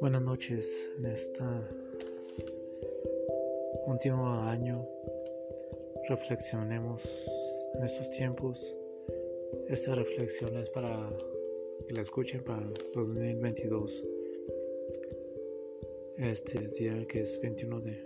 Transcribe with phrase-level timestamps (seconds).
[0.00, 1.42] Buenas noches en este
[3.86, 4.88] último año.
[6.08, 7.30] Reflexionemos
[7.74, 8.74] en estos tiempos.
[9.68, 11.14] Esta reflexión es para
[11.86, 14.04] que la escuchen para 2022.
[16.16, 18.02] Este día que es 21 de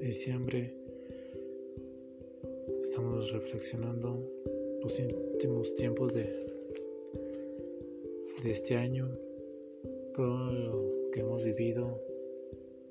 [0.00, 0.81] diciembre.
[2.92, 4.22] Estamos reflexionando
[4.82, 6.24] los últimos tiempos de,
[8.42, 9.08] de este año
[10.12, 11.98] todo lo que hemos vivido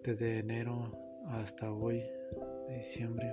[0.04, 0.92] desde enero
[1.28, 2.02] hasta hoy,
[2.68, 3.32] diciembre,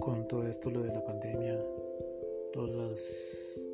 [0.00, 1.62] con todo esto, lo de la pandemia,
[2.54, 3.68] todas las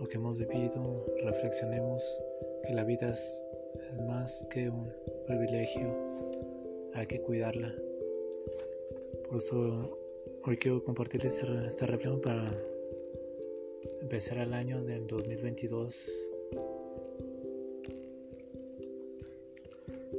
[0.00, 2.02] lo que hemos vivido, reflexionemos
[2.66, 3.44] que la vida es,
[4.08, 4.92] más que un
[5.24, 6.08] privilegio,
[6.98, 7.72] hay que cuidarla.
[9.28, 9.98] Por eso
[10.44, 12.44] hoy quiero compartir esta, esta reflexión para
[14.00, 16.10] empezar el año del 2022.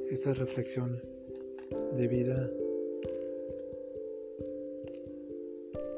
[0.09, 1.02] Esta reflexión
[1.95, 2.49] de vida.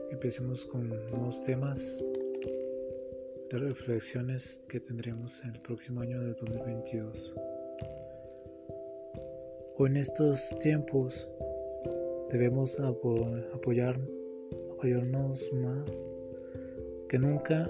[0.09, 2.03] Empecemos con nuevos temas
[3.51, 7.35] de reflexiones que tendremos en el próximo año de 2022.
[9.77, 11.29] O en estos tiempos
[12.29, 13.99] debemos apoyar,
[14.73, 16.05] apoyarnos más
[17.09, 17.69] que nunca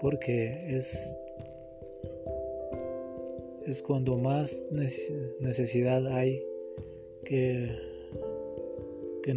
[0.00, 1.18] porque es
[3.66, 4.64] es cuando más
[5.40, 6.40] necesidad hay
[7.24, 7.68] que
[9.22, 9.34] que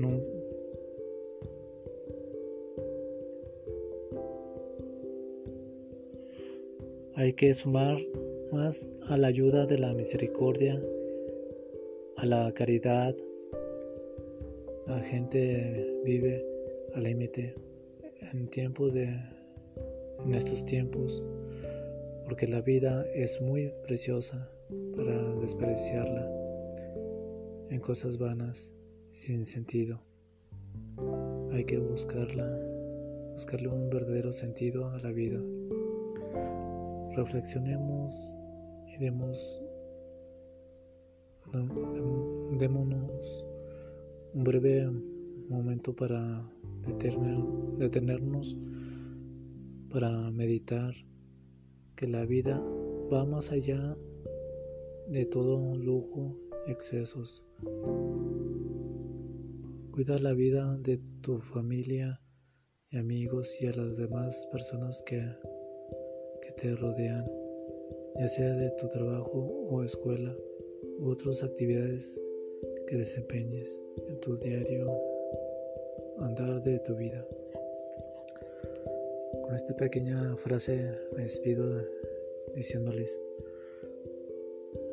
[7.16, 7.98] hay que sumar
[8.52, 10.82] más a la ayuda de la misericordia
[12.18, 13.16] a la caridad
[14.88, 16.46] la gente vive
[16.96, 17.56] al límite
[18.34, 19.06] en tiempos de
[20.26, 21.24] en estos tiempos
[22.26, 24.50] porque la vida es muy preciosa
[24.96, 26.30] para despreciarla
[27.70, 28.72] en cosas vanas
[29.14, 30.00] sin sentido.
[31.52, 32.48] Hay que buscarla,
[33.34, 35.40] buscarle un verdadero sentido a la vida.
[37.16, 38.32] Reflexionemos
[39.00, 39.62] demos,
[42.58, 43.46] démonos
[44.34, 44.92] un breve
[45.50, 46.46] momento para
[47.80, 48.58] detenernos
[49.90, 50.94] para meditar
[51.96, 52.62] que la vida
[53.12, 53.98] va más allá
[55.08, 56.38] de todo lujo,
[56.68, 57.44] excesos.
[59.92, 62.22] Cuida la vida de tu familia
[62.92, 65.20] y amigos y a las demás personas que,
[66.42, 67.26] que te rodean,
[68.20, 70.36] ya sea de tu trabajo o escuela
[71.00, 72.20] u otras actividades
[72.88, 74.92] que desempeñes en tu diario
[76.20, 77.26] andar de tu vida.
[79.42, 81.82] Con esta pequeña frase me despido
[82.56, 83.22] diciéndoles,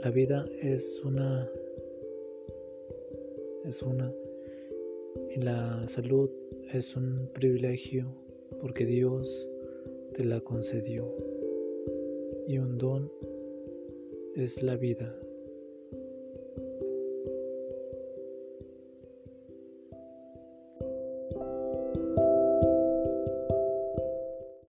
[0.03, 1.51] la vida es una,
[3.65, 4.13] es una,
[5.35, 6.31] y la salud
[6.73, 8.07] es un privilegio
[8.61, 9.49] porque Dios
[10.15, 11.13] te la concedió,
[14.47, 15.26] es la vida.